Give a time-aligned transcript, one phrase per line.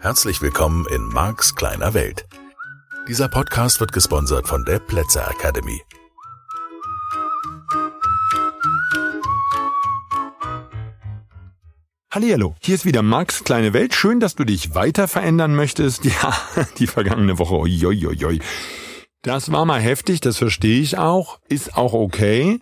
[0.00, 2.26] Herzlich willkommen in Marks kleiner Welt.
[3.08, 5.82] Dieser Podcast wird gesponsert von der Plätzer Academy.
[12.10, 13.94] Hallihallo, hier ist wieder Marks kleine Welt.
[13.94, 16.04] Schön, dass du dich weiter verändern möchtest.
[16.22, 16.34] Ja,
[16.78, 18.40] die vergangene Woche, oi,
[19.24, 22.60] Das war mal heftig, das verstehe ich auch, ist auch okay.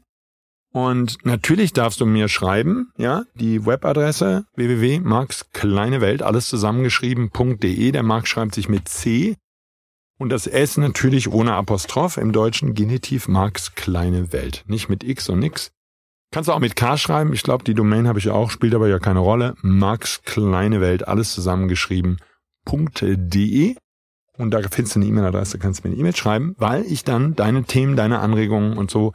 [0.73, 7.91] Und natürlich darfst du mir schreiben, ja, die Webadresse www.markskleinewelt, alles zusammengeschrieben.de.
[7.91, 9.37] Der Mark schreibt sich mit C.
[10.20, 14.62] Und das S natürlich ohne Apostroph, im Deutschen Genitiv Marks kleine Welt.
[14.69, 15.73] Nicht mit X und nix.
[16.31, 17.33] Kannst du auch mit K schreiben.
[17.33, 19.56] Ich glaube, die Domain habe ich auch, spielt aber ja keine Rolle.
[19.62, 22.19] Max kleine Welt, alles zusammengeschrieben.
[24.38, 27.34] Und da findest du eine E-Mail-Adresse, kannst du mir eine E-Mail schreiben, weil ich dann
[27.34, 29.12] deine Themen, deine Anregungen und so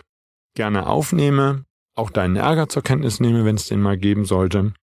[0.56, 4.74] gerne aufnehme, auch deinen Ärger zur Kenntnis nehme, wenn es den mal geben sollte.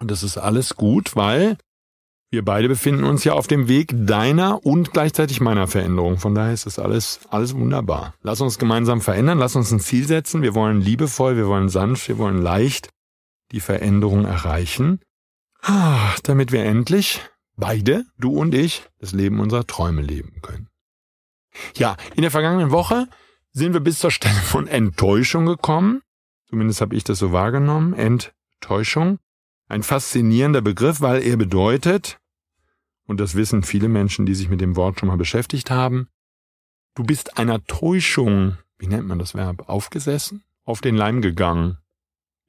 [0.00, 1.58] Und das ist alles gut, weil
[2.30, 6.18] wir beide befinden uns ja auf dem Weg deiner und gleichzeitig meiner Veränderung.
[6.18, 8.14] Von daher ist das alles, alles wunderbar.
[8.22, 10.42] Lass uns gemeinsam verändern, lass uns ein Ziel setzen.
[10.42, 12.90] Wir wollen liebevoll, wir wollen sanft, wir wollen leicht
[13.52, 15.00] die Veränderung erreichen,
[15.62, 17.22] ah, damit wir endlich
[17.58, 20.68] beide, du und ich, das Leben unserer Träume leben können.
[21.74, 23.08] Ja, in der vergangenen Woche
[23.52, 26.02] sind wir bis zur Stelle von Enttäuschung gekommen.
[26.48, 27.92] Zumindest habe ich das so wahrgenommen.
[27.92, 29.18] Enttäuschung.
[29.68, 32.18] Ein faszinierender Begriff, weil er bedeutet,
[33.06, 36.08] und das wissen viele Menschen, die sich mit dem Wort schon mal beschäftigt haben,
[36.94, 41.78] du bist einer Täuschung, wie nennt man das Verb, aufgesessen, auf den Leim gegangen.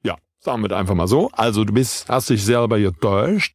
[0.02, 1.30] Ja, sagen wir einfach mal so.
[1.32, 3.54] Also du bist, hast dich selber getäuscht,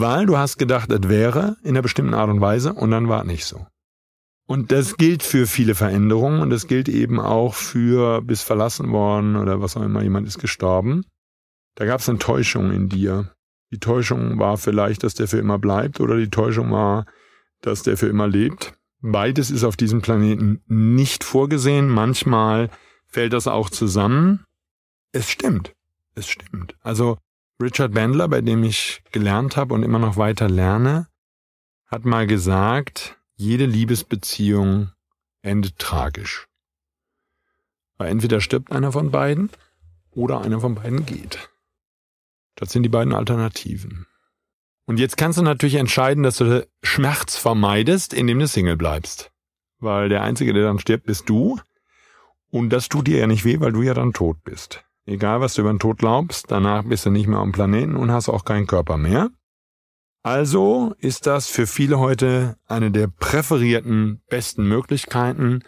[0.00, 3.20] weil du hast gedacht, es wäre in einer bestimmten Art und Weise und dann war
[3.20, 3.66] es nicht so.
[4.46, 9.36] Und das gilt für viele Veränderungen und das gilt eben auch für bis verlassen worden
[9.36, 11.04] oder was auch immer, jemand ist gestorben.
[11.76, 13.30] Da gab es eine Täuschung in dir.
[13.70, 17.06] Die Täuschung war vielleicht, dass der für immer bleibt oder die Täuschung war,
[17.62, 18.74] dass der für immer lebt.
[19.00, 21.88] Beides ist auf diesem Planeten nicht vorgesehen.
[21.88, 22.70] Manchmal
[23.06, 24.44] fällt das auch zusammen.
[25.12, 25.72] Es stimmt.
[26.14, 26.76] Es stimmt.
[26.80, 27.18] Also
[27.60, 31.08] Richard Bandler, bei dem ich gelernt habe und immer noch weiter lerne,
[31.86, 34.90] hat mal gesagt, jede Liebesbeziehung
[35.42, 36.48] endet tragisch.
[37.96, 39.50] Weil entweder stirbt einer von beiden
[40.10, 41.50] oder einer von beiden geht.
[42.56, 44.06] Das sind die beiden Alternativen.
[44.86, 49.32] Und jetzt kannst du natürlich entscheiden, dass du Schmerz vermeidest, indem du Single bleibst.
[49.78, 51.58] Weil der Einzige, der dann stirbt, bist du.
[52.50, 54.83] Und das tut dir ja nicht weh, weil du ja dann tot bist.
[55.06, 58.10] Egal, was du über den Tod glaubst, danach bist du nicht mehr am Planeten und
[58.10, 59.30] hast auch keinen Körper mehr.
[60.22, 65.62] Also ist das für viele heute eine der präferierten besten Möglichkeiten,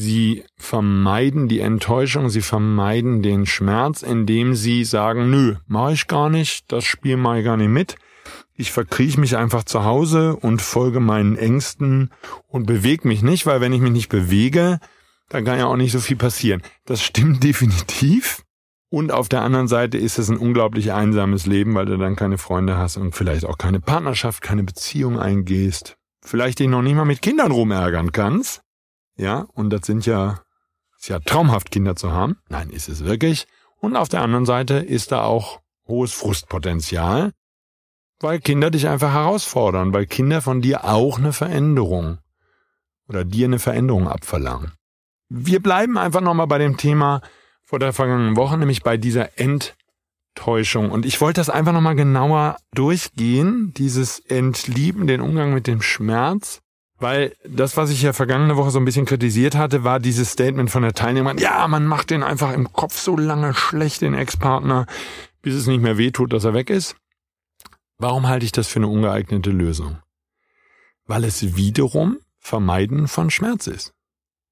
[0.00, 6.30] Sie vermeiden die Enttäuschung, sie vermeiden den Schmerz, indem sie sagen, nö, mache ich gar
[6.30, 7.96] nicht, das Spiel mache ich gar nicht mit.
[8.54, 12.12] Ich verkrieche mich einfach zu Hause und folge meinen Ängsten
[12.46, 14.78] und bewege mich nicht, weil wenn ich mich nicht bewege,
[15.30, 16.62] dann kann ja auch nicht so viel passieren.
[16.84, 18.44] Das stimmt definitiv.
[18.90, 22.38] Und auf der anderen Seite ist es ein unglaublich einsames Leben, weil du dann keine
[22.38, 25.96] Freunde hast und vielleicht auch keine Partnerschaft, keine Beziehung eingehst.
[26.22, 28.62] Vielleicht dich noch nicht mal mit Kindern rumärgern kannst.
[29.16, 30.40] Ja, und das sind ja,
[30.98, 32.38] ist ja traumhaft, Kinder zu haben.
[32.48, 33.46] Nein, ist es wirklich.
[33.80, 37.32] Und auf der anderen Seite ist da auch hohes Frustpotenzial,
[38.20, 42.18] weil Kinder dich einfach herausfordern, weil Kinder von dir auch eine Veränderung
[43.08, 44.72] oder dir eine Veränderung abverlangen.
[45.28, 47.20] Wir bleiben einfach nochmal bei dem Thema
[47.68, 50.90] vor der vergangenen Woche, nämlich bei dieser Enttäuschung.
[50.90, 56.62] Und ich wollte das einfach nochmal genauer durchgehen, dieses Entlieben, den Umgang mit dem Schmerz
[56.98, 60.70] weil das, was ich ja vergangene Woche so ein bisschen kritisiert hatte, war dieses Statement
[60.70, 64.86] von der Teilnehmerin, ja, man macht den einfach im Kopf so lange schlecht, den Ex-Partner,
[65.40, 66.96] bis es nicht mehr wehtut, dass er weg ist.
[67.98, 69.98] Warum halte ich das für eine ungeeignete Lösung?
[71.06, 73.94] Weil es wiederum Vermeiden von Schmerz ist.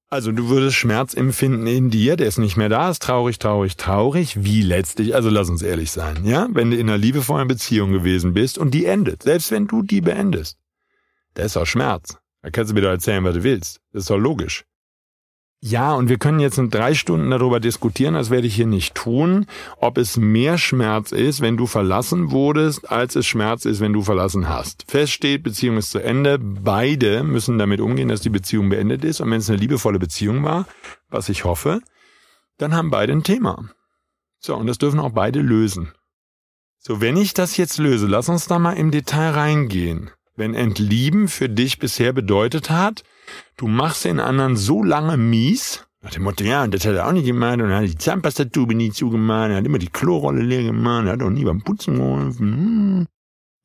[0.09, 3.75] Also du würdest Schmerz empfinden in dir, der ist nicht mehr da, ist traurig, traurig,
[3.75, 6.47] traurig, wie letztlich, also lass uns ehrlich sein, ja?
[6.49, 9.99] Wenn du in einer liebevollen Beziehung gewesen bist und die endet, selbst wenn du die
[9.99, 10.57] beendest,
[11.33, 12.17] da ist auch Schmerz.
[12.41, 13.81] Da kannst du mir doch erzählen, was du willst.
[13.91, 14.63] Das ist doch logisch.
[15.59, 18.93] Ja, und wir können jetzt in drei Stunden darüber diskutieren, das werde ich hier nicht
[18.93, 23.91] tun, ob es mehr Schmerz ist, wenn du verlassen wurdest, als es Schmerz ist, wenn
[23.91, 24.85] du verlassen hast.
[24.87, 26.37] Fest steht, Beziehung ist zu Ende.
[26.37, 29.19] Beide müssen damit umgehen, dass die Beziehung beendet ist.
[29.19, 30.67] Und wenn es eine liebevolle Beziehung war,
[31.09, 31.81] was ich hoffe,
[32.59, 33.67] dann haben beide ein Thema.
[34.39, 35.91] So, und das dürfen auch beide lösen.
[36.77, 40.11] So, wenn ich das jetzt löse, lass uns da mal im Detail reingehen.
[40.35, 43.03] Wenn Entlieben für dich bisher bedeutet hat,
[43.57, 47.07] du machst den anderen so lange mies, Nach dem Motto, ja, und das hat er
[47.07, 50.41] auch nicht gemacht, und er hat die Zahnpastatube nie zugemacht, er hat immer die Klorolle
[50.41, 53.07] leer gemacht, er hat auch nie beim Putzen geholfen, hm.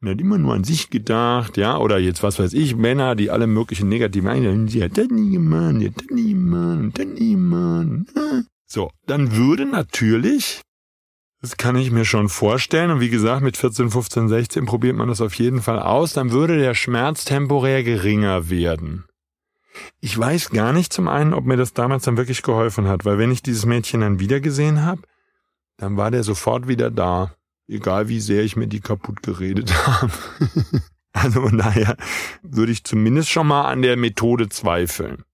[0.04, 3.30] Er hat immer nur an sich gedacht, ja, oder jetzt was weiß ich, Männer, die
[3.30, 7.06] alle möglichen negativen Einstellungen, sie hat das nie gemacht, sie hat das nie gemacht, das
[7.06, 7.86] nie gemacht.
[8.14, 8.46] Hm.
[8.66, 10.62] So, dann würde natürlich,
[11.40, 15.08] das kann ich mir schon vorstellen, und wie gesagt, mit 14, 15, 16 probiert man
[15.08, 19.04] das auf jeden Fall aus, dann würde der Schmerz temporär geringer werden.
[20.00, 23.18] Ich weiß gar nicht zum einen, ob mir das damals dann wirklich geholfen hat, weil
[23.18, 25.02] wenn ich dieses Mädchen dann wieder gesehen habe,
[25.76, 27.34] dann war der sofort wieder da,
[27.68, 30.12] egal wie sehr ich mir die kaputt geredet habe.
[31.12, 31.96] also von daher
[32.42, 35.24] würde ich zumindest schon mal an der Methode zweifeln.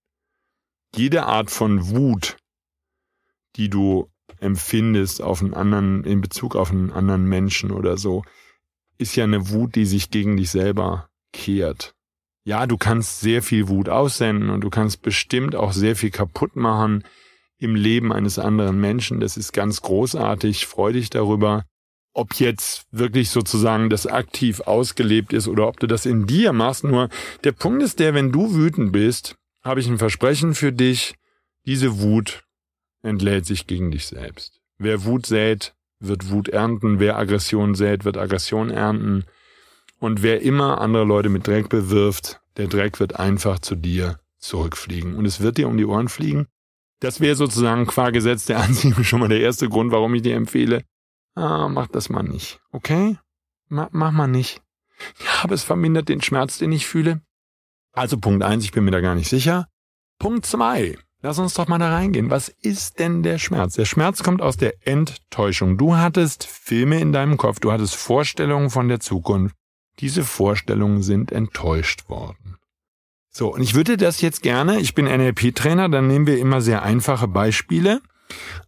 [0.95, 2.37] Jede Art von Wut,
[3.55, 4.09] die du
[4.39, 8.23] empfindest auf einen anderen, in Bezug auf einen anderen Menschen oder so,
[8.97, 11.95] ist ja eine Wut, die sich gegen dich selber kehrt
[12.49, 16.55] ja, du kannst sehr viel Wut aussenden und du kannst bestimmt auch sehr viel kaputt
[16.55, 17.03] machen
[17.59, 19.19] im Leben eines anderen Menschen.
[19.19, 20.65] Das ist ganz großartig.
[20.65, 21.65] Freu dich darüber.
[22.11, 26.85] Ob jetzt wirklich sozusagen das aktiv ausgelebt ist oder ob du das in dir machst.
[26.85, 27.09] Nur
[27.43, 31.13] der Punkt ist der, wenn du wütend bist, habe ich ein Versprechen für dich.
[31.67, 32.45] Diese Wut
[33.03, 34.59] entlädt sich gegen dich selbst.
[34.79, 36.99] Wer Wut sät, wird Wut ernten.
[36.99, 39.25] Wer Aggression sät, wird Aggression ernten.
[39.99, 45.15] Und wer immer andere Leute mit Dreck bewirft, der Dreck wird einfach zu dir zurückfliegen.
[45.15, 46.47] Und es wird dir um die Ohren fliegen.
[46.99, 50.35] Das wäre sozusagen qua Gesetz der Anziehung schon mal der erste Grund, warum ich dir
[50.35, 50.83] empfehle,
[51.35, 52.59] ah, mach das mal nicht.
[52.71, 53.17] Okay?
[53.67, 54.61] Ma mach mal nicht.
[55.23, 57.21] Ja, aber es vermindert den Schmerz, den ich fühle.
[57.93, 59.67] Also Punkt eins, ich bin mir da gar nicht sicher.
[60.19, 62.29] Punkt zwei, lass uns doch mal da reingehen.
[62.29, 63.75] Was ist denn der Schmerz?
[63.75, 65.77] Der Schmerz kommt aus der Enttäuschung.
[65.77, 69.55] Du hattest Filme in deinem Kopf, du hattest Vorstellungen von der Zukunft.
[69.99, 72.57] Diese Vorstellungen sind enttäuscht worden.
[73.31, 76.83] So, und ich würde das jetzt gerne, ich bin NLP-Trainer, dann nehmen wir immer sehr
[76.83, 78.01] einfache Beispiele,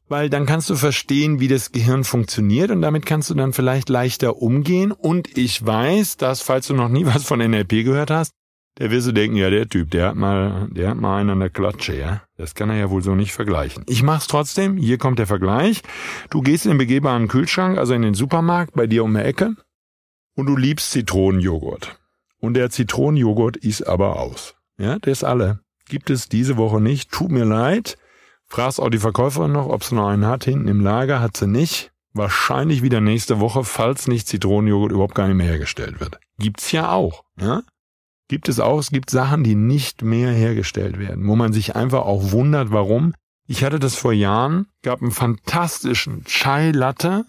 [0.07, 3.89] weil dann kannst du verstehen, wie das Gehirn funktioniert und damit kannst du dann vielleicht
[3.89, 4.91] leichter umgehen.
[4.91, 8.33] Und ich weiß, dass, falls du noch nie was von NLP gehört hast,
[8.77, 11.39] der wirst du denken, ja, der Typ, der hat mal, der hat mal einen an
[11.39, 12.23] der Klatsche, ja.
[12.37, 13.83] Das kann er ja wohl so nicht vergleichen.
[13.87, 14.77] Ich mach's trotzdem.
[14.77, 15.81] Hier kommt der Vergleich.
[16.29, 19.55] Du gehst in den begehbaren Kühlschrank, also in den Supermarkt, bei dir um die Ecke
[20.35, 21.97] und du liebst Zitronenjoghurt.
[22.39, 24.55] Und der Zitronenjoghurt ist aber aus.
[24.77, 25.59] Ja, der ist alle.
[25.87, 27.11] Gibt es diese Woche nicht.
[27.11, 27.97] Tut mir leid.
[28.47, 30.45] Fragst auch die Verkäuferin noch, ob sie noch einen hat.
[30.45, 31.91] Hinten im Lager hat sie nicht.
[32.13, 36.19] Wahrscheinlich wieder nächste Woche, falls nicht Zitronenjoghurt überhaupt gar nicht mehr hergestellt wird.
[36.39, 37.23] Gibt's ja auch.
[37.39, 37.63] Ja?
[38.27, 38.79] Gibt es auch.
[38.79, 43.13] Es gibt Sachen, die nicht mehr hergestellt werden, wo man sich einfach auch wundert, warum.
[43.47, 47.25] Ich hatte das vor Jahren, gab einen fantastischen Chai Latte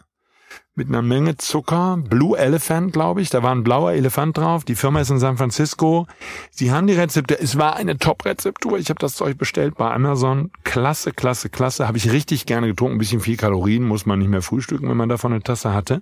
[0.75, 1.99] mit einer Menge Zucker.
[1.99, 3.31] Blue Elephant, glaube ich.
[3.31, 4.65] Da war ein blauer Elefant drauf.
[4.65, 6.07] Die Firma ist in San Francisco.
[6.51, 7.39] Sie haben die Rezepte.
[7.39, 8.79] Es war eine Top-Rezeptur.
[8.79, 10.51] Ich habe das Zeug bestellt bei Amazon.
[10.65, 11.87] Klasse, klasse, klasse.
[11.87, 12.97] Habe ich richtig gerne getrunken.
[12.97, 16.01] Ein bisschen viel Kalorien muss man nicht mehr frühstücken, wenn man davon eine Tasse hatte.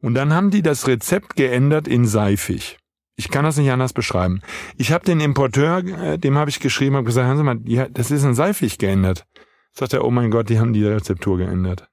[0.00, 2.78] Und dann haben die das Rezept geändert in seifig.
[3.16, 4.40] Ich kann das nicht anders beschreiben.
[4.76, 7.88] Ich habe den Importeur, äh, dem habe ich geschrieben, habe gesagt, hören Sie mal, ja,
[7.88, 9.26] das ist in seifig geändert.
[9.74, 11.88] Sagt er, oh mein Gott, die haben die Rezeptur geändert.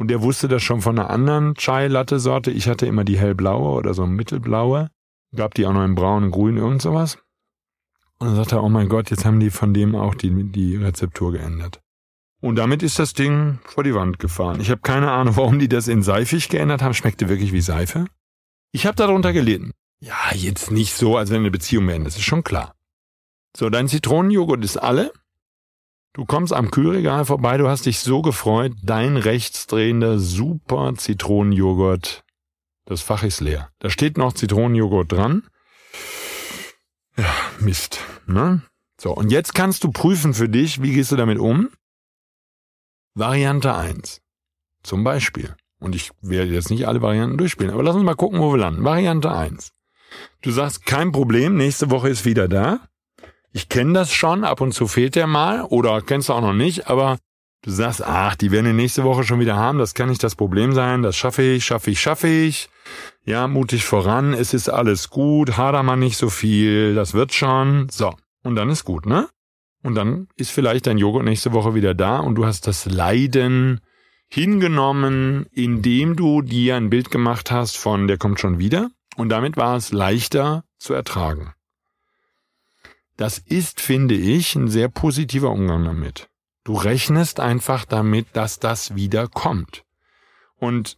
[0.00, 2.50] Und der wusste das schon von einer anderen Chai-Latte-Sorte.
[2.50, 4.88] Ich hatte immer die hellblaue oder so mittelblaue.
[5.36, 7.18] Gab die auch noch in braun, grün, irgend sowas.
[8.18, 10.76] Und dann sagte er, oh mein Gott, jetzt haben die von dem auch die, die
[10.76, 11.82] Rezeptur geändert.
[12.40, 14.58] Und damit ist das Ding vor die Wand gefahren.
[14.62, 16.94] Ich habe keine Ahnung, warum die das in seifig geändert haben.
[16.94, 18.06] Schmeckte wirklich wie Seife.
[18.72, 19.72] Ich habe darunter gelitten.
[20.00, 22.06] Ja, jetzt nicht so, als wenn eine Beziehung beendet.
[22.06, 22.74] Das ist schon klar.
[23.54, 25.12] So, dein Zitronenjoghurt ist alle.
[26.12, 32.24] Du kommst am Kühlregal vorbei, du hast dich so gefreut, dein rechtsdrehender super Zitronenjoghurt,
[32.84, 33.70] das Fach ist leer.
[33.78, 35.44] Da steht noch Zitronenjoghurt dran.
[37.16, 38.62] Ja, Mist, ne?
[39.00, 41.70] So, und jetzt kannst du prüfen für dich, wie gehst du damit um?
[43.14, 44.20] Variante eins,
[44.82, 45.54] Zum Beispiel.
[45.78, 48.58] Und ich werde jetzt nicht alle Varianten durchspielen, aber lass uns mal gucken, wo wir
[48.58, 48.84] landen.
[48.84, 49.70] Variante eins.
[50.42, 52.80] Du sagst, kein Problem, nächste Woche ist wieder da
[53.52, 56.52] ich kenne das schon, ab und zu fehlt der mal oder kennst du auch noch
[56.52, 57.18] nicht, aber
[57.62, 60.36] du sagst, ach, die werden die nächste Woche schon wieder haben, das kann nicht das
[60.36, 62.68] Problem sein, das schaffe ich, schaffe ich, schaffe ich.
[63.24, 67.88] Ja, mutig voran, es ist alles gut, hader man nicht so viel, das wird schon.
[67.90, 69.28] So, und dann ist gut, ne?
[69.82, 73.80] Und dann ist vielleicht dein Joghurt nächste Woche wieder da und du hast das Leiden
[74.28, 79.56] hingenommen, indem du dir ein Bild gemacht hast von der kommt schon wieder und damit
[79.56, 81.52] war es leichter zu ertragen.
[83.20, 86.30] Das ist, finde ich, ein sehr positiver Umgang damit.
[86.64, 89.84] Du rechnest einfach damit, dass das wieder kommt.
[90.56, 90.96] Und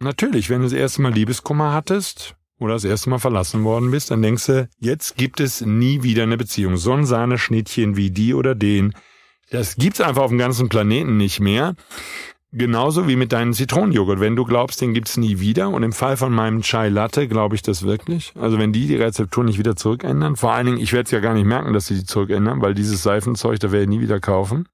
[0.00, 4.10] natürlich, wenn du das erste Mal Liebeskummer hattest oder das erste Mal verlassen worden bist,
[4.10, 6.76] dann denkst du, jetzt gibt es nie wieder eine Beziehung.
[6.76, 8.92] So ein Sahneschnittchen wie die oder den,
[9.52, 11.76] Das gibt's einfach auf dem ganzen Planeten nicht mehr.
[12.52, 14.18] Genauso wie mit deinem Zitronenjoghurt.
[14.18, 15.68] Wenn du glaubst, den gibt's nie wieder.
[15.68, 18.32] Und im Fall von meinem Chai Latte glaube ich das wirklich.
[18.36, 21.20] Also wenn die die Rezeptur nicht wieder zurückändern, vor allen Dingen, ich werde es ja
[21.20, 24.18] gar nicht merken, dass sie die zurückändern, weil dieses Seifenzeug, da werde ich nie wieder
[24.18, 24.68] kaufen.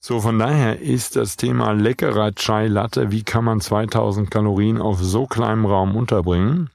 [0.00, 5.00] So, von daher ist das Thema leckerer Chai Latte, wie kann man 2000 Kalorien auf
[5.00, 6.70] so kleinem Raum unterbringen,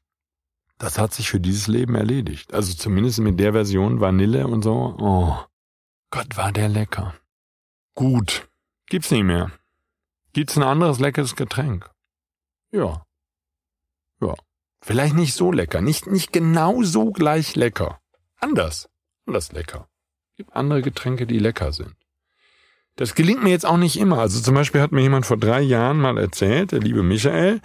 [0.77, 2.53] das hat sich für dieses Leben erledigt.
[2.53, 4.95] Also zumindest mit der Version Vanille und so.
[4.99, 5.35] Oh,
[6.11, 7.15] Gott, war der lecker.
[7.95, 8.47] Gut,
[8.87, 9.51] gibt's nicht mehr.
[10.37, 11.89] Gibt's ein anderes leckeres Getränk?
[12.69, 13.01] Ja.
[14.21, 14.35] Ja.
[14.83, 17.99] Vielleicht nicht so lecker, nicht, nicht genau so gleich lecker.
[18.39, 18.87] Anders.
[19.25, 19.87] Anders lecker.
[20.35, 21.95] Gibt andere Getränke, die lecker sind.
[22.97, 24.19] Das gelingt mir jetzt auch nicht immer.
[24.19, 27.59] Also zum Beispiel hat mir jemand vor drei Jahren mal erzählt, der liebe Michael,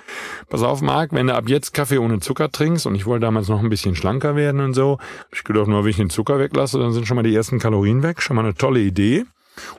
[0.48, 3.48] pass auf, Marc, wenn du ab jetzt Kaffee ohne Zucker trinkst, und ich wollte damals
[3.48, 4.96] noch ein bisschen schlanker werden und so,
[5.30, 8.02] ich gedacht, nur wenn ich den Zucker weglasse, dann sind schon mal die ersten Kalorien
[8.02, 9.26] weg, schon mal eine tolle Idee.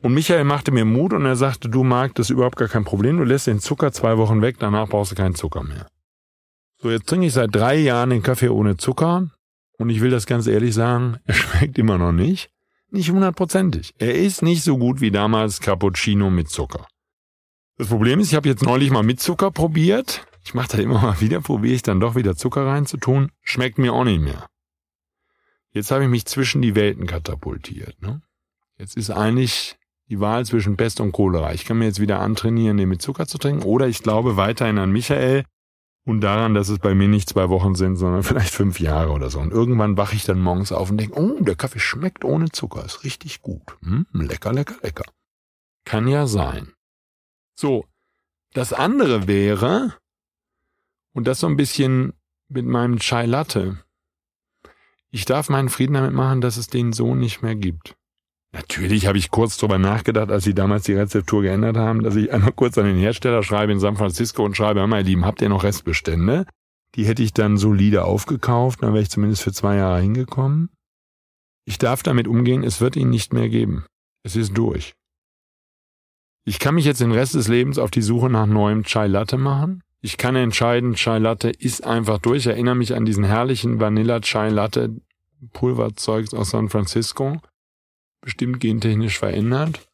[0.01, 2.83] Und Michael machte mir Mut und er sagte, du Marc, das ist überhaupt gar kein
[2.83, 5.87] Problem, du lässt den Zucker zwei Wochen weg, danach brauchst du keinen Zucker mehr.
[6.77, 9.29] So, jetzt trinke ich seit drei Jahren den Kaffee ohne Zucker
[9.77, 12.49] und ich will das ganz ehrlich sagen, er schmeckt immer noch nicht.
[12.91, 13.95] Nicht hundertprozentig.
[13.97, 16.85] Er ist nicht so gut wie damals Cappuccino mit Zucker.
[17.77, 20.27] Das Problem ist, ich habe jetzt neulich mal mit Zucker probiert.
[20.45, 23.31] Ich mache das immer mal wieder, probiere ich dann doch wieder Zucker reinzutun.
[23.41, 24.45] Schmeckt mir auch nicht mehr.
[25.71, 27.99] Jetzt habe ich mich zwischen die Welten katapultiert.
[27.99, 28.21] Ne?
[28.77, 29.77] Jetzt ist eigentlich
[30.09, 31.53] die Wahl zwischen Pest und Cholera.
[31.53, 34.77] Ich kann mir jetzt wieder antrainieren, den mit Zucker zu trinken, oder ich glaube weiterhin
[34.77, 35.45] an Michael
[36.05, 39.29] und daran, dass es bei mir nicht zwei Wochen sind, sondern vielleicht fünf Jahre oder
[39.29, 39.39] so.
[39.39, 42.83] Und irgendwann wache ich dann morgens auf und denke, oh, der Kaffee schmeckt ohne Zucker,
[42.85, 43.77] ist richtig gut.
[43.81, 45.05] Hm, lecker, lecker, lecker.
[45.85, 46.73] Kann ja sein.
[47.55, 47.85] So,
[48.53, 49.93] das andere wäre,
[51.13, 52.13] und das so ein bisschen
[52.49, 53.83] mit meinem Chai Latte.
[55.11, 57.95] Ich darf meinen Frieden damit machen, dass es den so nicht mehr gibt.
[58.53, 62.31] Natürlich habe ich kurz drüber nachgedacht, als sie damals die Rezeptur geändert haben, dass ich
[62.31, 65.49] einmal kurz an den Hersteller schreibe in San Francisco und schreibe, meine Lieben, habt ihr
[65.49, 66.45] noch Restbestände?
[66.93, 70.69] Die hätte ich dann solide aufgekauft, dann wäre ich zumindest für zwei Jahre hingekommen.
[71.65, 73.85] Ich darf damit umgehen, es wird ihn nicht mehr geben.
[74.23, 74.93] Es ist durch.
[76.45, 79.37] Ich kann mich jetzt den Rest des Lebens auf die Suche nach neuem Chai Latte
[79.37, 79.81] machen.
[80.01, 82.45] Ich kann entscheiden, Chai Latte ist einfach durch.
[82.45, 85.01] Ich erinnere mich an diesen herrlichen Vanilla Chai Latte
[85.53, 87.41] Pulverzeugs aus San Francisco
[88.23, 89.87] bestimmt gentechnisch verändert.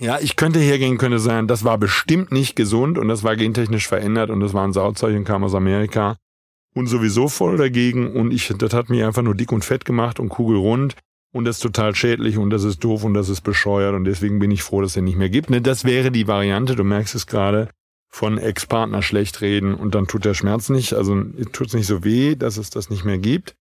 [0.00, 3.88] Ja, ich könnte hergehen, könnte sagen, das war bestimmt nicht gesund und das war gentechnisch
[3.88, 6.16] verändert und das war ein Sauzeug und kam aus Amerika
[6.74, 10.20] und sowieso voll dagegen und ich, das hat mich einfach nur dick und fett gemacht
[10.20, 10.94] und kugelrund
[11.32, 14.38] und das ist total schädlich und das ist doof und das ist bescheuert und deswegen
[14.38, 15.50] bin ich froh, dass es den nicht mehr gibt.
[15.50, 17.68] Ne, das wäre die Variante, du merkst es gerade,
[18.08, 22.04] von Ex-Partner schlecht reden und dann tut der Schmerz nicht, also tut es nicht so
[22.04, 23.54] weh, dass es das nicht mehr gibt.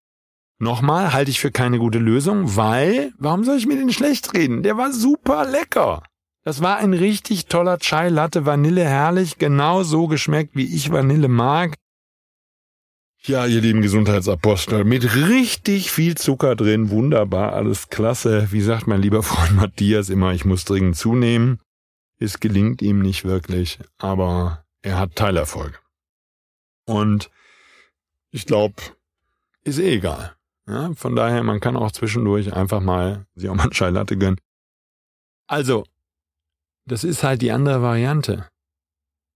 [0.58, 4.62] Nochmal halte ich für keine gute Lösung, weil, warum soll ich mir den schlecht reden?
[4.62, 6.02] Der war super lecker.
[6.44, 11.28] Das war ein richtig toller Chai Latte, Vanille herrlich, genau so geschmeckt, wie ich Vanille
[11.28, 11.74] mag.
[13.24, 18.52] Ja, ihr lieben Gesundheitsapostel, mit richtig viel Zucker drin, wunderbar, alles klasse.
[18.52, 21.58] Wie sagt mein lieber Freund Matthias immer, ich muss dringend zunehmen.
[22.20, 25.76] Es gelingt ihm nicht wirklich, aber er hat Teilerfolge.
[26.86, 27.28] Und
[28.30, 28.76] ich glaube,
[29.64, 30.35] ist eh egal.
[30.68, 34.40] Ja, von daher, man kann auch zwischendurch einfach mal sich auch mal Chai Latte gönnen.
[35.46, 35.84] Also,
[36.86, 38.48] das ist halt die andere Variante.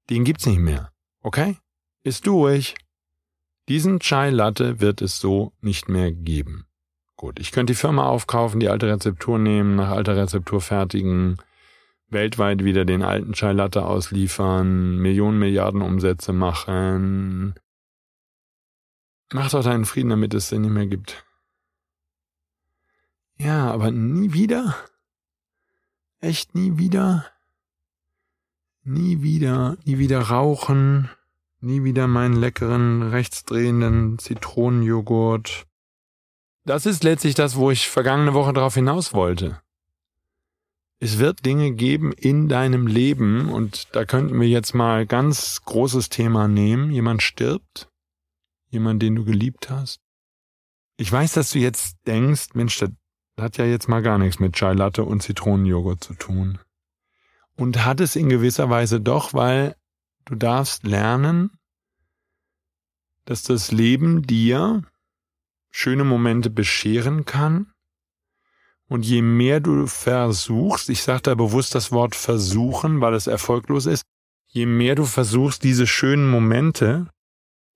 [0.08, 0.92] Den gibt's nicht mehr.
[1.22, 1.56] Okay?
[2.02, 2.74] Ist durch.
[3.68, 6.66] Diesen Chai Latte wird es so nicht mehr geben.
[7.16, 11.36] Gut, ich könnte die Firma aufkaufen, die alte Rezeptur nehmen, nach alter Rezeptur fertigen,
[12.08, 17.54] weltweit wieder den alten Chai Latte ausliefern, Millionen Milliarden Umsätze machen,
[19.32, 21.24] Mach doch deinen Frieden, damit es den nicht mehr gibt.
[23.38, 24.76] Ja, aber nie wieder?
[26.20, 27.26] Echt nie wieder?
[28.82, 31.10] Nie wieder, nie wieder rauchen,
[31.60, 35.66] nie wieder meinen leckeren, rechtsdrehenden Zitronenjoghurt.
[36.64, 39.60] Das ist letztlich das, wo ich vergangene Woche darauf hinaus wollte.
[40.98, 46.10] Es wird Dinge geben in deinem Leben, und da könnten wir jetzt mal ganz großes
[46.10, 46.90] Thema nehmen.
[46.90, 47.89] Jemand stirbt,
[48.70, 50.00] Jemand, den du geliebt hast?
[50.96, 52.90] Ich weiß, dass du jetzt denkst, Mensch, das
[53.38, 56.58] hat ja jetzt mal gar nichts mit Chai Latte und Zitronenjoghurt zu tun.
[57.56, 59.76] Und hat es in gewisser Weise doch, weil
[60.24, 61.50] du darfst lernen,
[63.24, 64.82] dass das Leben dir
[65.70, 67.72] schöne Momente bescheren kann.
[68.88, 73.86] Und je mehr du versuchst, ich sage da bewusst das Wort versuchen, weil es erfolglos
[73.86, 74.02] ist,
[74.48, 77.08] je mehr du versuchst, diese schönen Momente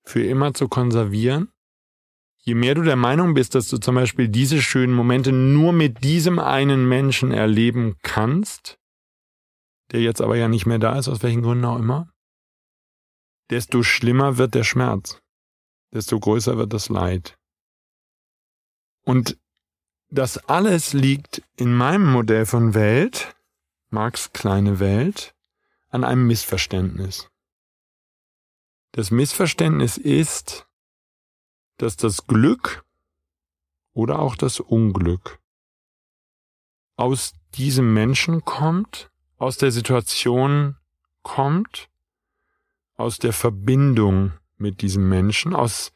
[0.05, 1.49] für immer zu konservieren,
[2.47, 6.03] Je mehr du der Meinung bist, dass du zum Beispiel diese schönen Momente nur mit
[6.03, 8.77] diesem einen Menschen erleben kannst,
[9.91, 12.13] der jetzt aber ja nicht mehr da ist, aus welchen Gründen auch immer,
[13.49, 15.19] desto schlimmer wird der Schmerz,
[15.91, 17.35] desto größer wird das Leid.
[19.05, 19.39] Und
[20.11, 23.35] das alles liegt in meinem Modell von Welt,
[23.89, 25.33] Marx kleine Welt,
[25.89, 27.27] an einem Missverständnis.
[28.95, 30.69] Das Missverständnis ist,
[31.75, 32.85] dass das Glück
[33.91, 35.41] oder auch das Unglück
[36.95, 40.77] aus diesem Menschen kommt, aus der Situation
[41.23, 41.89] kommt,
[42.95, 45.91] aus der Verbindung mit diesem Menschen, aus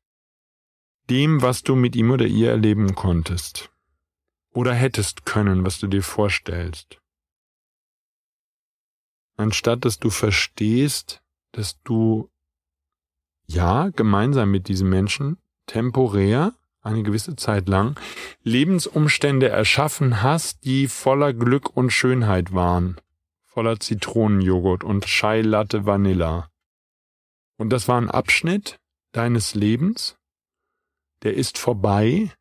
[1.10, 3.72] dem, was du mit ihm oder ihr erleben konntest
[4.50, 7.00] oder hättest können, was du dir vorstellst.
[9.38, 12.29] Anstatt dass du verstehst, dass du
[13.50, 18.00] ja gemeinsam mit diesem Menschen temporär eine gewisse Zeit lang
[18.44, 22.98] Lebensumstände erschaffen hast, die voller Glück und Schönheit waren,
[23.46, 26.50] voller Zitronenjoghurt und Chai Latte Vanilla.
[27.58, 28.79] Und das war ein Abschnitt
[29.12, 30.18] deines Lebens,
[31.24, 32.32] der ist vorbei,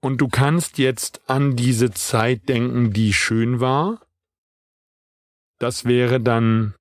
[0.00, 4.00] und du kannst jetzt an diese Zeit denken, die schön war.
[5.58, 6.74] Das wäre dann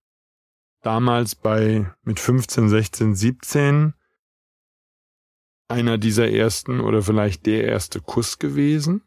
[0.81, 3.93] damals bei mit 15, 16, 17
[5.67, 9.03] einer dieser ersten oder vielleicht der erste Kuss gewesen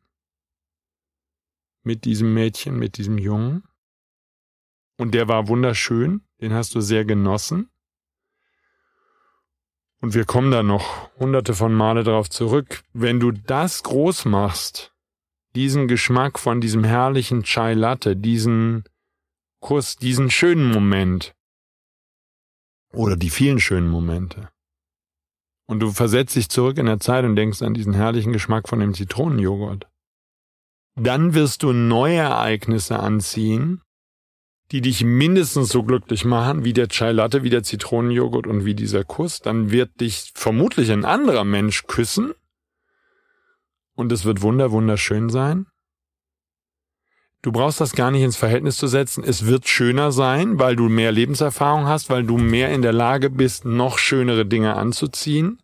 [1.83, 3.65] mit diesem Mädchen, mit diesem Jungen.
[4.97, 7.69] Und der war wunderschön, den hast du sehr genossen.
[10.01, 12.83] Und wir kommen da noch hunderte von Male darauf zurück.
[12.93, 14.95] Wenn du das groß machst,
[15.55, 18.85] diesen Geschmack von diesem herrlichen Chai Latte, diesen
[19.61, 21.35] Kuss, diesen schönen Moment
[22.93, 24.49] oder die vielen schönen Momente.
[25.67, 28.81] Und du versetzt dich zurück in der Zeit und denkst an diesen herrlichen Geschmack von
[28.81, 29.89] dem Zitronenjoghurt.
[30.97, 33.81] Dann wirst du neue Ereignisse anziehen,
[34.71, 38.75] die dich mindestens so glücklich machen wie der Chai Latte, wie der Zitronenjoghurt und wie
[38.75, 42.33] dieser Kuss, dann wird dich vermutlich ein anderer Mensch küssen
[43.95, 45.67] und es wird wunder wunderschön sein.
[47.43, 49.25] Du brauchst das gar nicht ins Verhältnis zu setzen.
[49.25, 53.31] Es wird schöner sein, weil du mehr Lebenserfahrung hast, weil du mehr in der Lage
[53.31, 55.59] bist, noch schönere Dinge anzuziehen.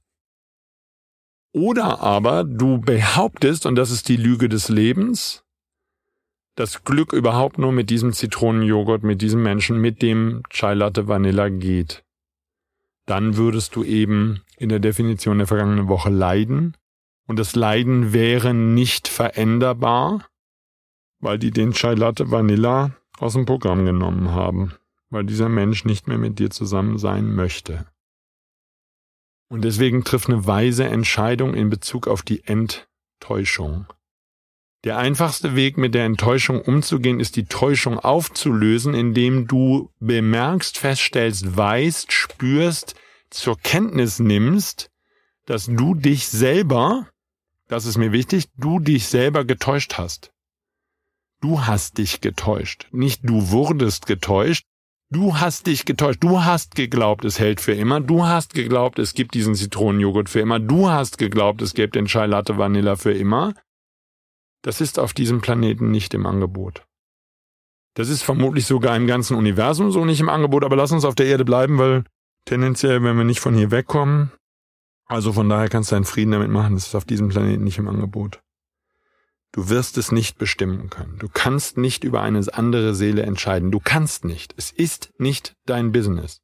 [1.52, 5.44] Oder aber du behauptest, und das ist die Lüge des Lebens,
[6.56, 11.48] das Glück überhaupt nur mit diesem Zitronenjoghurt, mit diesem Menschen, mit dem Chai Latte Vanilla
[11.48, 12.02] geht.
[13.06, 16.76] Dann würdest du eben in der Definition der vergangenen Woche leiden.
[17.28, 20.26] Und das Leiden wäre nicht veränderbar,
[21.20, 24.74] weil die den Chai Latte Vanilla aus dem Programm genommen haben,
[25.10, 27.86] weil dieser Mensch nicht mehr mit dir zusammen sein möchte.
[29.48, 33.86] Und deswegen trifft eine weise Entscheidung in Bezug auf die Enttäuschung.
[34.84, 41.56] Der einfachste Weg, mit der Enttäuschung umzugehen, ist die Täuschung aufzulösen, indem du bemerkst, feststellst,
[41.56, 42.94] weißt, spürst,
[43.30, 44.90] zur Kenntnis nimmst,
[45.46, 47.08] dass du dich selber,
[47.66, 50.32] das ist mir wichtig, du dich selber getäuscht hast.
[51.40, 52.88] Du hast dich getäuscht.
[52.90, 54.64] Nicht du wurdest getäuscht.
[55.10, 56.22] Du hast dich getäuscht.
[56.22, 58.00] Du hast geglaubt, es hält für immer.
[58.00, 60.58] Du hast geglaubt, es gibt diesen Zitronenjoghurt für immer.
[60.58, 63.54] Du hast geglaubt, es gibt den Chai Latte Vanilla für immer.
[64.62, 66.84] Das ist auf diesem Planeten nicht im Angebot.
[67.94, 71.14] Das ist vermutlich sogar im ganzen Universum so nicht im Angebot, aber lass uns auf
[71.14, 72.04] der Erde bleiben, weil
[72.44, 74.32] tendenziell, wenn wir nicht von hier wegkommen,
[75.06, 77.78] also von daher kannst du einen Frieden damit machen, das ist auf diesem Planeten nicht
[77.78, 78.40] im Angebot.
[79.52, 81.18] Du wirst es nicht bestimmen können.
[81.18, 83.70] Du kannst nicht über eine andere Seele entscheiden.
[83.70, 84.54] Du kannst nicht.
[84.56, 86.40] Es ist nicht dein Business.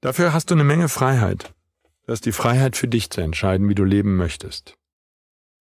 [0.00, 1.54] Dafür hast du eine Menge Freiheit.
[2.04, 4.76] Du hast die Freiheit für dich zu entscheiden, wie du leben möchtest.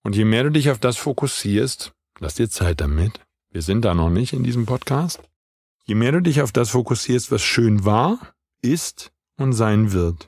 [0.04, 3.20] Und je mehr du dich auf das fokussierst, lass dir Zeit damit,
[3.52, 5.22] wir sind da noch nicht in diesem Podcast,
[5.86, 10.28] je mehr du dich auf das fokussierst, was schön war, ist und sein wird,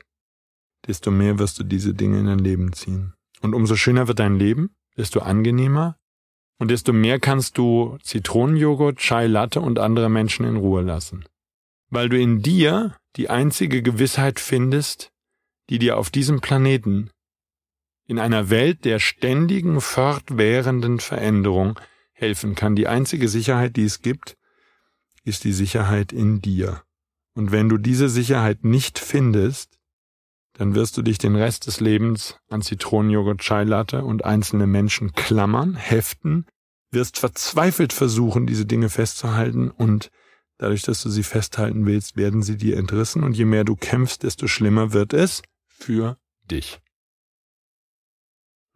[0.86, 3.14] desto mehr wirst du diese Dinge in dein Leben ziehen.
[3.40, 5.96] Und umso schöner wird dein Leben, desto angenehmer
[6.58, 11.24] und desto mehr kannst du Zitronenjoghurt, Chai Latte und andere Menschen in Ruhe lassen.
[11.88, 15.12] Weil du in dir die einzige Gewissheit findest,
[15.70, 17.10] die dir auf diesem Planeten
[18.06, 21.78] in einer Welt der ständigen, fortwährenden Veränderung
[22.12, 22.74] helfen kann.
[22.74, 24.36] Die einzige Sicherheit, die es gibt,
[25.24, 26.82] ist die Sicherheit in dir.
[27.34, 29.77] Und wenn du diese Sicherheit nicht findest,
[30.58, 35.12] dann wirst du dich den Rest des Lebens an Zitronenjoghurt, Chai Latte und einzelne Menschen
[35.12, 36.46] klammern, heften,
[36.90, 40.10] wirst verzweifelt versuchen, diese Dinge festzuhalten und
[40.58, 44.24] dadurch, dass du sie festhalten willst, werden sie dir entrissen und je mehr du kämpfst,
[44.24, 46.18] desto schlimmer wird es für
[46.50, 46.80] dich.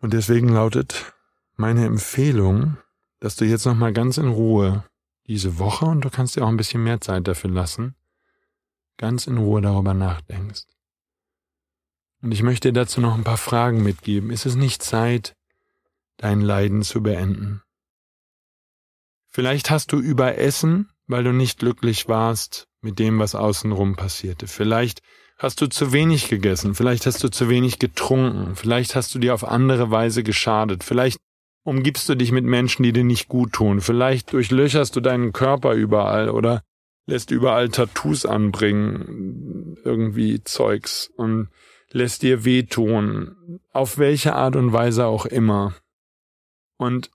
[0.00, 1.12] Und deswegen lautet
[1.56, 2.76] meine Empfehlung,
[3.18, 4.84] dass du jetzt nochmal ganz in Ruhe
[5.26, 7.96] diese Woche, und du kannst dir auch ein bisschen mehr Zeit dafür lassen,
[8.98, 10.62] ganz in Ruhe darüber nachdenkst.
[12.22, 14.30] Und ich möchte dazu noch ein paar Fragen mitgeben.
[14.30, 15.34] Ist es nicht Zeit,
[16.16, 17.62] dein Leiden zu beenden?
[19.28, 24.46] Vielleicht hast du überessen, weil du nicht glücklich warst mit dem, was außenrum passierte.
[24.46, 25.00] Vielleicht
[25.38, 29.34] hast du zu wenig gegessen, vielleicht hast du zu wenig getrunken, vielleicht hast du dir
[29.34, 31.18] auf andere Weise geschadet, vielleicht
[31.64, 35.72] umgibst du dich mit Menschen, die dir nicht gut tun, vielleicht durchlöcherst du deinen Körper
[35.72, 36.62] überall oder
[37.06, 41.48] lässt überall Tattoos anbringen, irgendwie Zeugs und
[41.94, 45.74] lässt dir wehtun, auf welche Art und Weise auch immer.
[46.76, 47.10] Und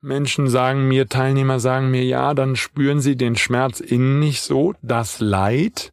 [0.00, 4.74] Menschen sagen mir, Teilnehmer sagen mir, ja, dann spüren sie den Schmerz innen nicht so,
[4.82, 5.92] das Leid,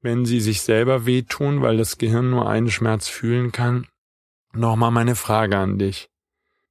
[0.00, 3.86] wenn sie sich selber wehtun, weil das Gehirn nur einen Schmerz fühlen kann.
[4.52, 6.08] Nochmal meine Frage an dich.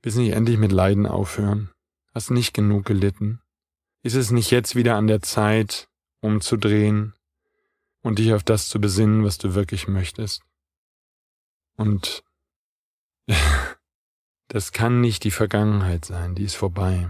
[0.02, 1.70] Willst du nicht endlich mit Leiden aufhören?
[2.14, 3.42] Hast nicht genug gelitten?
[4.02, 5.90] Ist es nicht jetzt wieder an der Zeit,
[6.22, 7.14] umzudrehen
[8.08, 10.42] und dich auf das zu besinnen, was du wirklich möchtest?
[11.76, 12.24] Und
[14.48, 17.10] das kann nicht die Vergangenheit sein, die ist vorbei.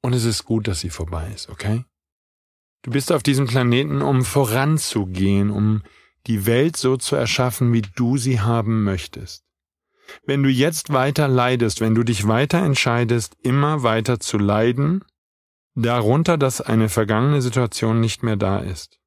[0.00, 1.84] Und es ist gut, dass sie vorbei ist, okay?
[2.82, 5.82] Du bist auf diesem Planeten, um voranzugehen, um
[6.26, 9.44] die Welt so zu erschaffen, wie du sie haben möchtest.
[10.24, 15.04] Wenn du jetzt weiter leidest, wenn du dich weiter entscheidest, immer weiter zu leiden,
[15.74, 18.97] darunter, dass eine vergangene Situation nicht mehr da ist,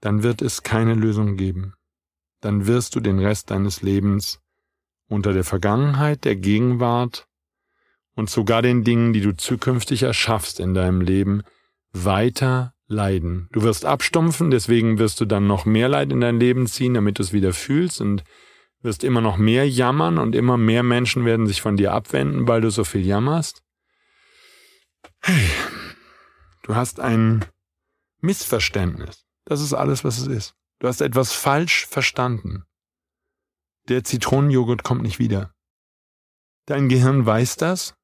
[0.00, 1.74] dann wird es keine Lösung geben.
[2.40, 4.40] Dann wirst du den Rest deines Lebens
[5.08, 7.26] unter der Vergangenheit, der Gegenwart
[8.14, 11.42] und sogar den Dingen, die du zukünftig erschaffst in deinem Leben,
[11.92, 13.48] weiter leiden.
[13.52, 17.18] Du wirst abstumpfen, deswegen wirst du dann noch mehr Leid in dein Leben ziehen, damit
[17.18, 18.24] du es wieder fühlst und
[18.82, 22.60] wirst immer noch mehr jammern und immer mehr Menschen werden sich von dir abwenden, weil
[22.60, 23.62] du so viel jammerst.
[25.20, 25.50] Hey,
[26.62, 27.44] du hast ein
[28.20, 29.25] Missverständnis.
[29.46, 30.54] Das ist alles, was es ist.
[30.80, 32.64] Du hast etwas falsch verstanden.
[33.88, 35.54] Der Zitronenjoghurt kommt nicht wieder.
[36.66, 37.94] Dein Gehirn weiß das.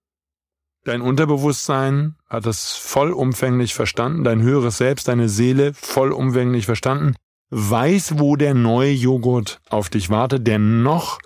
[0.84, 4.24] Dein Unterbewusstsein hat das vollumfänglich verstanden.
[4.24, 7.14] Dein höheres Selbst, deine Seele vollumfänglich verstanden.
[7.50, 11.20] Weiß, wo der neue Joghurt auf dich wartet, der noch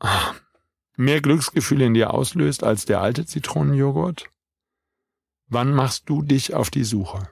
[0.00, 0.34] ah,
[0.96, 4.28] mehr Glücksgefühle in dir auslöst als der alte Zitronenjoghurt.
[5.46, 7.30] Wann machst du dich auf die Suche?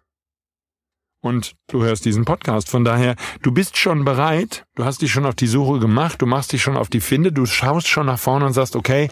[1.21, 2.71] Und du hörst diesen Podcast.
[2.71, 6.27] Von daher, du bist schon bereit, du hast dich schon auf die Suche gemacht, du
[6.27, 9.11] machst dich schon auf die Finde, du schaust schon nach vorne und sagst, okay,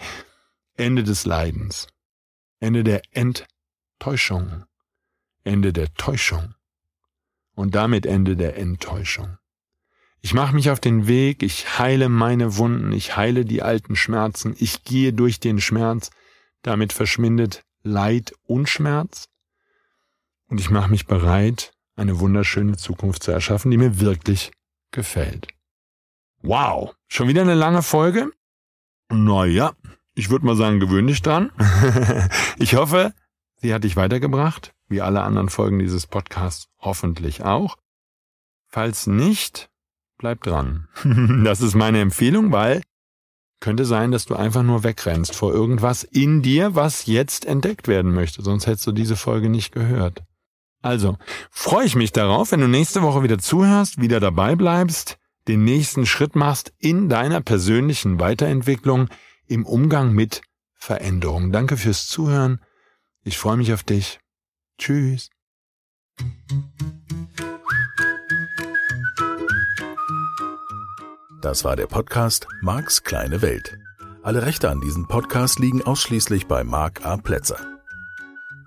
[0.75, 1.87] Ende des Leidens,
[2.59, 4.65] Ende der Enttäuschung,
[5.43, 6.53] Ende der Täuschung.
[7.55, 9.37] Und damit Ende der Enttäuschung.
[10.19, 14.55] Ich mache mich auf den Weg, ich heile meine Wunden, ich heile die alten Schmerzen,
[14.57, 16.09] ich gehe durch den Schmerz,
[16.63, 19.29] damit verschwindet Leid und Schmerz.
[20.47, 24.51] Und ich mache mich bereit, eine wunderschöne Zukunft zu erschaffen, die mir wirklich
[24.91, 25.47] gefällt.
[26.41, 28.31] Wow, schon wieder eine lange Folge?
[29.09, 29.73] Naja,
[30.13, 31.51] ich würde mal sagen, gewöhn dich dran.
[32.57, 33.13] ich hoffe,
[33.57, 37.77] sie hat dich weitergebracht, wie alle anderen Folgen dieses Podcasts hoffentlich auch.
[38.67, 39.69] Falls nicht,
[40.17, 40.87] bleib dran.
[41.43, 42.81] das ist meine Empfehlung, weil
[43.59, 48.13] könnte sein, dass du einfach nur wegrennst vor irgendwas in dir, was jetzt entdeckt werden
[48.13, 50.23] möchte, sonst hättest du diese Folge nicht gehört.
[50.85, 51.17] Also,
[51.49, 55.17] freue ich mich darauf, wenn du nächste Woche wieder zuhörst, wieder dabei bleibst,
[55.47, 59.09] den nächsten Schritt machst in deiner persönlichen Weiterentwicklung
[59.47, 60.43] im Umgang mit
[60.75, 61.51] Veränderung.
[61.51, 62.61] Danke fürs Zuhören.
[63.23, 64.19] Ich freue mich auf dich.
[64.77, 65.31] Tschüss.
[71.41, 73.75] Das war der Podcast Marks kleine Welt.
[74.21, 77.17] Alle Rechte an diesem Podcast liegen ausschließlich bei Mark A.
[77.17, 77.74] Plätzer.